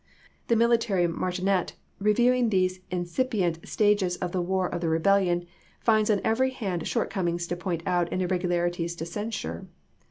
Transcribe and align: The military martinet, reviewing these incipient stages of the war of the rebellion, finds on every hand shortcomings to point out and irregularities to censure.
The 0.47 0.55
military 0.55 1.05
martinet, 1.05 1.75
reviewing 1.99 2.49
these 2.49 2.79
incipient 2.89 3.59
stages 3.67 4.17
of 4.17 4.31
the 4.31 4.41
war 4.41 4.67
of 4.67 4.81
the 4.81 4.89
rebellion, 4.89 5.45
finds 5.79 6.09
on 6.09 6.21
every 6.23 6.49
hand 6.49 6.87
shortcomings 6.87 7.45
to 7.45 7.55
point 7.55 7.83
out 7.85 8.09
and 8.11 8.19
irregularities 8.23 8.95
to 8.95 9.05
censure. 9.05 9.67